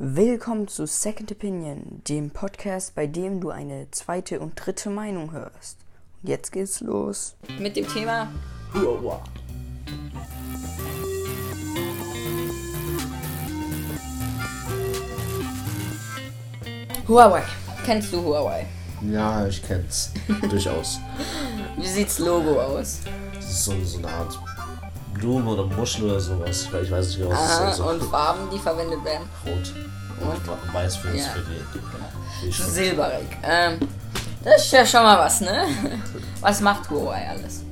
[0.00, 5.78] Willkommen zu Second Opinion, dem Podcast, bei dem du eine zweite und dritte Meinung hörst.
[6.22, 8.32] Und jetzt geht's los mit dem Thema
[8.72, 9.18] Huawei.
[17.08, 17.42] Huawei.
[17.84, 18.66] Kennst du Huawei?
[19.02, 20.12] Ja, ich kenn's.
[20.48, 21.00] Durchaus.
[21.76, 23.00] Wie sieht's Logo aus?
[23.34, 24.38] Das ist so, so eine Art
[25.18, 26.62] Blume oder Muschel oder sowas.
[26.62, 27.80] Ich weiß, ich weiß nicht genau, was Aha, ist.
[27.80, 29.28] Also und Farben, die verwendet werden.
[29.46, 29.72] rot.
[30.20, 31.24] Und weiß für, Ja.
[31.24, 32.46] für die.
[32.46, 32.70] die Schrift.
[32.70, 33.26] Silberig.
[33.42, 33.78] Ähm,
[34.44, 35.64] das ist ja schon mal was, ne?
[36.40, 37.62] Was macht Huawei alles?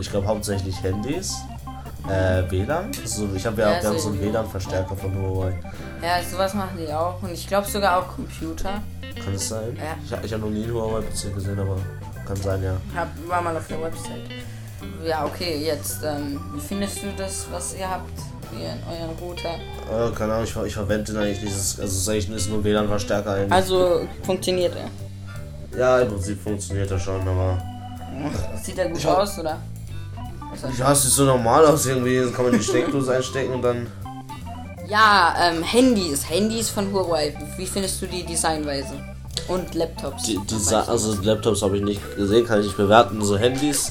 [0.00, 1.34] Ich glaube hauptsächlich Handys.
[2.08, 2.90] Äh, WLAN.
[3.02, 5.58] Also ich habe ja, Ja, wir haben so- so einen WLAN-Verstärker von Huawei.
[6.02, 7.22] Ja, sowas machen die auch.
[7.22, 8.82] Und ich glaube sogar auch Computer.
[9.24, 9.76] Kann es sein?
[9.76, 10.18] Ja.
[10.18, 11.76] Ich, ich habe noch nie einen Huawei-PC gesehen, aber
[12.26, 12.76] kann sein, ja.
[12.94, 14.28] Hab, war mal auf der Website.
[15.04, 18.10] Ja, okay, jetzt, ähm, wie findest du das, was ihr habt
[18.56, 19.48] hier in euren Router?
[19.50, 21.54] Äh, keine Ahnung, ich, ich verwende den eigentlich nicht.
[21.56, 23.52] Das Also es ist eigentlich ist nur WLAN-Verstärker eigentlich.
[23.52, 25.78] Also, funktioniert er?
[25.78, 27.62] ja, im Prinzip funktioniert er schon, aber.
[28.62, 29.58] Sieht er gut Ich aus, oder?
[30.78, 32.30] Ja, es sieht so normal aus irgendwie.
[32.30, 33.86] Kann man die Steckdose einstecken und dann.
[33.86, 34.88] das?
[34.88, 36.28] Ja, ähm, Handys.
[36.28, 37.34] Handys von Huawei.
[37.56, 38.94] Wie findest du die Designweise?
[39.48, 40.22] Und Laptops.
[40.24, 43.22] Die, die Das also Laptops habe ich nicht gesehen, kann ich nicht bewerten.
[43.22, 43.90] So Handys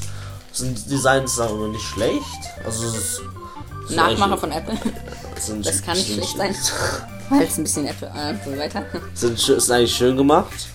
[0.53, 2.23] sind Designs sagen wir nicht schlecht.
[2.65, 3.21] Also es ist,
[3.95, 4.77] Nachmacher von Apple.
[5.39, 6.55] sind, Das kann nicht schlecht sein.
[7.29, 8.07] Weil es ein bisschen Apple.
[8.07, 8.85] Äh, so weiter.
[9.13, 10.67] Sind, ist eigentlich schön gemacht.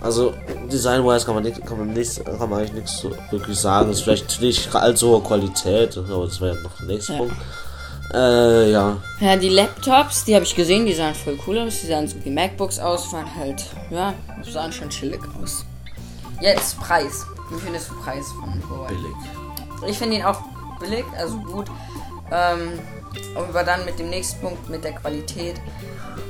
[0.00, 0.34] Also
[0.70, 3.90] Design-wise kann man nicht, kann man nicht, kann man eigentlich nichts so wirklich sagen.
[3.90, 7.18] Ist vielleicht nicht allzu hohe Qualität, aber das wäre ja noch der nächste Ja.
[7.18, 7.36] Punkt.
[8.12, 8.96] Äh, ja.
[9.20, 11.80] Ja, die Laptops, die habe ich gesehen, die sahen voll cool aus.
[11.80, 15.64] Die sahen so wie MacBooks aus, waren halt, ja, sahen schon chillig aus.
[16.40, 17.24] Jetzt Preis.
[17.50, 18.88] Wie findest du Preis von Huawei?
[18.88, 19.14] Billig.
[19.88, 20.40] Ich finde ihn auch
[20.80, 21.66] billig, also gut.
[22.32, 22.78] Ähm,
[23.36, 25.60] aber dann mit dem nächsten Punkt, mit der Qualität.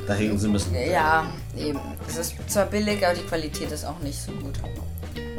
[0.07, 0.75] Da hängen sie ein bisschen.
[0.75, 1.27] Ja,
[1.57, 1.81] eben.
[2.09, 4.59] Es ist zwar billig, aber die Qualität ist auch nicht so gut.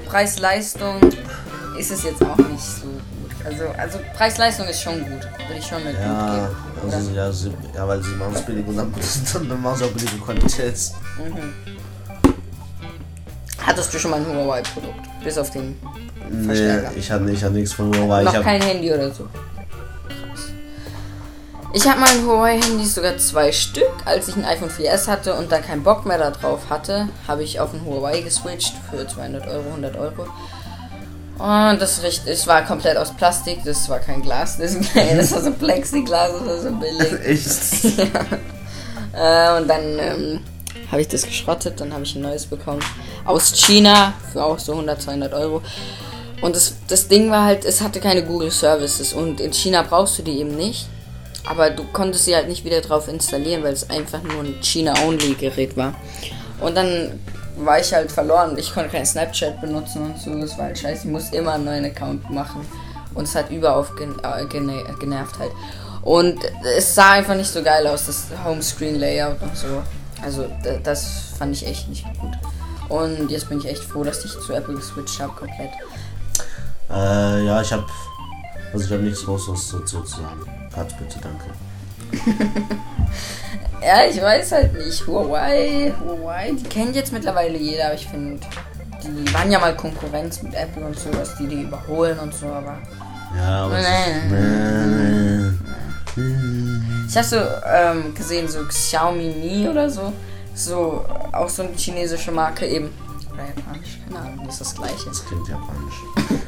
[0.08, 1.00] Preis-Leistung
[1.78, 3.02] ist es jetzt auch nicht so gut.
[3.46, 5.22] Also, also Preis-Leistung ist schon gut.
[5.48, 6.88] Würde ich schon mit gut Ja, geben.
[6.88, 6.96] Oder?
[6.98, 8.94] also, ja, sie, ja, weil sie machen es billig und dann,
[9.34, 10.92] dann machen sie auch billige Qualität.
[13.66, 15.24] Hattest du schon mal ein Huawei-Produkt?
[15.24, 15.76] Bis auf den
[16.30, 16.92] Nee, Verstärker.
[16.98, 18.24] ich hatte ich hatte nichts von Huawei.
[18.24, 19.24] Noch ich hab, kein Handy oder so.
[20.08, 20.50] Krass.
[21.74, 23.90] Ich habe mein Huawei-Handy sogar zwei Stück.
[24.06, 27.60] Als ich ein iPhone 4S hatte und da keinen Bock mehr darauf hatte, habe ich
[27.60, 30.28] auf ein Huawei geswitcht für 200 Euro, 100 Euro.
[31.38, 35.42] Und das richt, es war komplett aus Plastik, das war kein Glas, das, das war
[35.42, 37.14] so Plexiglas, das war so billig.
[37.26, 38.00] Echt?
[39.18, 40.40] Äh, und dann ähm,
[40.92, 42.82] habe ich das geschrottet, dann habe ich ein neues bekommen.
[43.26, 45.62] Aus China für auch so 100, 200 Euro.
[46.42, 50.20] Und das, das Ding war halt, es hatte keine Google Services und in China brauchst
[50.20, 50.88] du die eben nicht.
[51.48, 55.78] Aber du konntest sie halt nicht wieder drauf installieren, weil es einfach nur ein China-Only-Gerät
[55.78, 55.94] war.
[56.60, 57.20] Und dann
[57.58, 58.58] war ich halt verloren.
[58.58, 60.34] Ich konnte kein Snapchat benutzen und so.
[60.40, 61.06] Das war halt scheiße.
[61.06, 62.66] Ich musste immer einen neuen Account machen.
[63.14, 65.52] Und es hat überauf gen äh, gene genervt halt.
[66.02, 66.40] Und
[66.78, 69.82] es sah einfach nicht so geil aus, das Homescreen-Layout und so.
[70.26, 71.06] Also da- das
[71.38, 72.34] fand ich echt nicht gut.
[72.90, 75.70] Und jetzt bin ich echt froh, dass ich zu Apple geswitcht habe komplett.
[76.90, 77.86] Äh, ja, ich habe
[78.74, 80.42] also ich habe nichts Großes dazu zu sagen.
[80.74, 81.46] Cut bitte, danke.
[83.82, 85.06] Ja, ich weiß halt nicht.
[85.06, 88.40] Huawei, Huawei, die kennt jetzt mittlerweile jeder, aber ich finde,
[89.04, 92.48] die waren ja mal Konkurrenz mit Apple und so, dass die die überholen und so,
[92.48, 92.80] aber.
[93.38, 95.60] Ja, aber es ist.
[96.16, 100.14] Ich habe so ähm, gesehen, so Xiaomi Mi oder so.
[100.54, 102.90] So, auch so eine chinesische Marke eben.
[103.34, 105.10] Oder japanisch, keine Ahnung, ist das gleiche.
[105.10, 105.96] das klingt japanisch.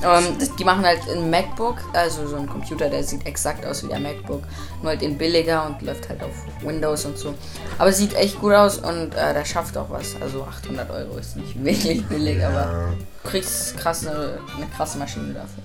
[0.00, 3.88] Ähm, die machen halt ein MacBook, also so ein Computer, der sieht exakt aus wie
[3.88, 4.42] der MacBook,
[4.80, 6.30] nur halt in billiger und läuft halt auf
[6.62, 7.34] Windows und so.
[7.78, 10.14] Aber sieht echt gut aus und äh, der schafft auch was.
[10.20, 12.88] Also 800 Euro ist nicht wirklich billig, aber Ja,
[13.24, 15.64] du kriegst krasse, eine krasse Maschine dafür.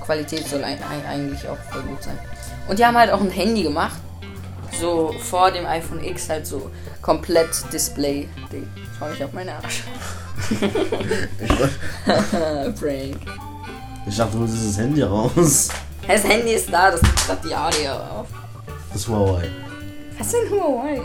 [0.00, 2.18] Qualität soll ein, ein, eigentlich auch voll gut sein.
[2.68, 3.96] Und die haben halt auch ein Handy gemacht,
[4.80, 6.70] so vor dem iPhone X halt so
[7.02, 8.68] komplett Display-Ding.
[8.98, 9.82] Schau mich auf meine Arsch.
[10.50, 11.48] ich,
[12.80, 13.16] Prank.
[14.06, 15.68] ich dachte, du holst dieses Handy raus.
[16.06, 18.26] Das Handy ist da, das nimmt gerade die Audio auf.
[18.92, 19.48] Das Huawei.
[20.18, 21.00] Was ist denn Huawei?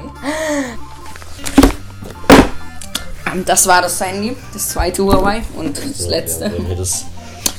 [3.33, 6.45] Ähm, Das war das Handy, das zweite Huawei und das letzte.
[6.45, 6.75] Ja,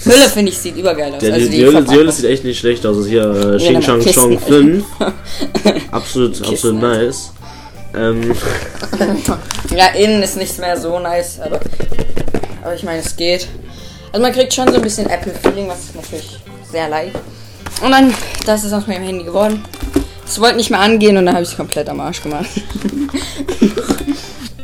[0.09, 1.21] das, Hülle finde ich sieht übergeil aus.
[1.21, 2.97] der, also die, die, Höhle, die Höhle sieht echt nicht schlecht aus.
[2.97, 4.85] Also hier äh, Ja, Xing aber Shang Chong 5.
[5.91, 7.33] absolut, Kisten, absolut nice.
[7.97, 8.35] Ähm,
[9.77, 11.61] Ja, innen ist nicht mehr so nice, aber,
[12.63, 13.47] aber ich meine, es geht.
[14.13, 16.39] Also man kriegt schon so ein bisschen Apple-Feeling, was natürlich
[16.71, 17.15] sehr leicht.
[17.83, 18.13] Und dann,
[18.47, 19.63] das ist aus meinem Handy geworden.
[20.25, 22.49] Es wollte nicht mehr angehen und dann habe ich es komplett am Arsch gemacht.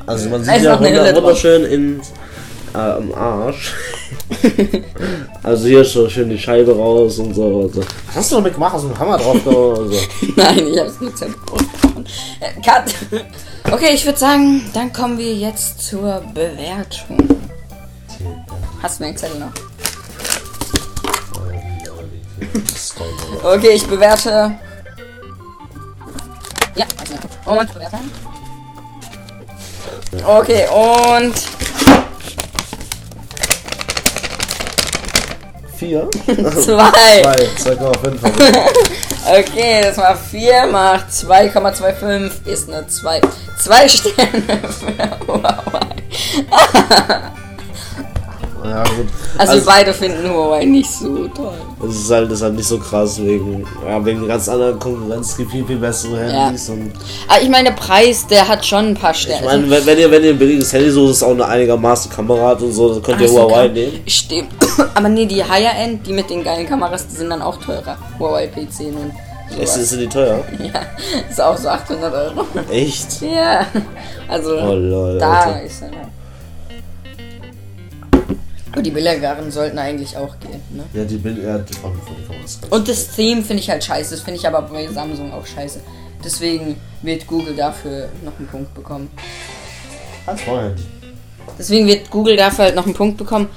[0.06, 2.00] Also man sieht ja wunderschön in
[2.74, 3.72] äh, am Arsch.
[5.42, 7.44] also hier ist so schön die Scheibe raus und so.
[7.44, 7.80] Und so.
[7.80, 8.72] Was hast du damit gemacht?
[8.74, 9.90] Hast du einen Hammer drauf so.
[10.36, 12.06] Nein, ich habe es nicht zerbrochen.
[12.40, 12.94] Äh, Cut.
[13.70, 17.28] Okay, ich würde sagen, dann kommen wir jetzt zur Bewertung.
[18.82, 19.52] Hast du den Zettel noch?
[23.42, 24.54] Okay, ich bewerte.
[26.74, 27.14] Ja, also.
[27.60, 28.10] Und bewerten.
[30.26, 31.34] Okay, und
[35.84, 36.08] Vier?
[36.62, 37.22] zwei.
[37.58, 38.16] Zwei, 2,5.
[39.26, 43.22] Okay, das war 4 macht 2,25 ist eine 2.
[43.58, 45.86] 2 Sterne für Huawei.
[48.64, 49.06] ja, gut.
[49.38, 51.54] Also, Also, beide finden Huawei nicht so toll.
[51.80, 55.30] das ist halt, halt nicht so krass wegen, ja, wegen ganz anderen Konkurrenz.
[55.30, 56.92] Es gibt viel, viel bessere Handys und
[57.26, 59.40] Aber ich meine, der Preis, der hat schon ein paar Sterne.
[59.40, 62.12] ich meine, wenn, wenn ihr, wenn ihr ein billiges Handy sucht, ist auch eine einigermaßen
[62.12, 64.02] Kamera hat und so, dann könnt ihr Ach so, Huawei nehmen.
[64.06, 64.52] Stimmt.
[64.94, 67.96] Aber nee, die Higher-End, die mit den geilen Kameras, die sind dann auch teurer.
[68.18, 69.12] Huawei P10 und
[69.50, 69.74] sowas.
[69.90, 70.42] sind die teuer?
[70.58, 70.82] Ja,
[71.28, 72.46] ist auch so 800 Euro.
[72.70, 73.20] Echt?
[73.22, 73.66] Ja,
[74.28, 75.18] also Oh lol.
[75.18, 75.62] da Alter.
[75.62, 75.90] ist er.
[78.72, 80.82] Aber die billigeren sollten eigentlich auch gehen, ne?
[80.92, 81.60] Ja, die Bild, ja,
[82.70, 84.10] Und das Theme finde ich halt scheiße.
[84.16, 85.80] Das finde ich aber bei Samsung auch scheiße.
[86.24, 89.10] Deswegen wird Google dafür noch einen Punkt bekommen.
[90.26, 90.80] Als Freund.
[91.56, 93.48] Deswegen wird Google dafür halt noch einen Punkt bekommen,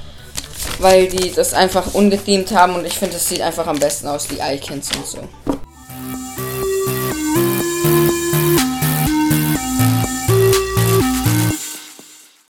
[0.79, 4.27] weil die das einfach ungethemed haben und ich finde, das sieht einfach am besten aus,
[4.27, 5.19] die Icons und so.